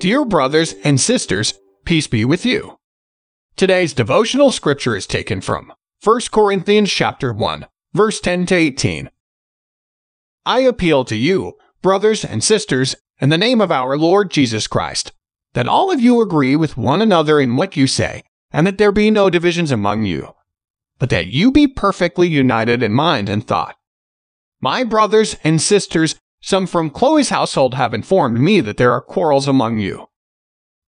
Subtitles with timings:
[0.00, 2.78] Dear brothers and sisters, peace be with you.
[3.56, 5.72] Today's devotional scripture is taken from
[6.04, 9.10] 1 Corinthians chapter 1, verse 10 to 18.
[10.46, 15.10] I appeal to you, brothers and sisters, in the name of our Lord Jesus Christ,
[15.54, 18.22] that all of you agree with one another in what you say,
[18.52, 20.32] and that there be no divisions among you,
[21.00, 23.74] but that you be perfectly united in mind and thought.
[24.60, 29.48] My brothers and sisters, some from Chloe's household have informed me that there are quarrels
[29.48, 30.08] among you.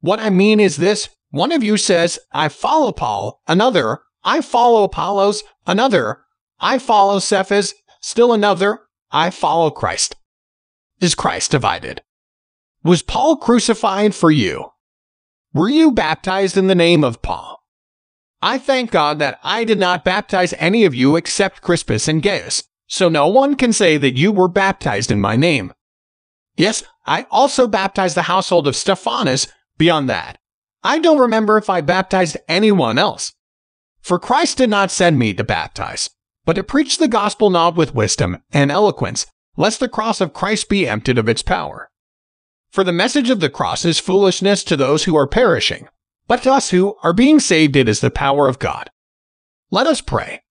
[0.00, 4.84] What I mean is this one of you says, I follow Paul, another, I follow
[4.84, 6.20] Apollos, another,
[6.58, 8.80] I follow Cephas, still another,
[9.10, 10.16] I follow Christ.
[11.00, 12.02] Is Christ divided?
[12.82, 14.72] Was Paul crucified for you?
[15.52, 17.62] Were you baptized in the name of Paul?
[18.40, 22.64] I thank God that I did not baptize any of you except Crispus and Gaius,
[22.88, 25.72] so no one can say that you were baptized in my name.
[26.56, 29.46] Yes, I also baptized the household of Stephanas.
[29.76, 30.38] Beyond that,
[30.82, 33.32] I don't remember if I baptized anyone else.
[34.00, 36.10] For Christ did not send me to baptize,
[36.44, 40.68] but to preach the gospel not with wisdom and eloquence, lest the cross of Christ
[40.68, 41.90] be emptied of its power.
[42.70, 45.88] For the message of the cross is foolishness to those who are perishing,
[46.26, 48.90] but to us who are being saved it is the power of God.
[49.70, 50.42] Let us pray.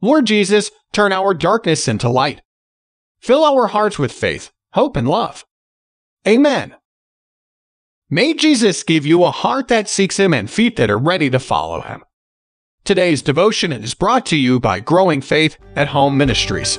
[0.00, 2.42] Lord Jesus, turn our darkness into light.
[3.20, 5.44] Fill our hearts with faith, hope, and love.
[6.26, 6.74] Amen.
[8.10, 11.38] May Jesus give you a heart that seeks Him and feet that are ready to
[11.38, 12.04] follow Him.
[12.84, 16.78] Today's devotion is brought to you by Growing Faith at Home Ministries.